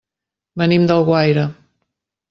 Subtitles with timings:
[0.61, 1.47] Venim d'Alguaire.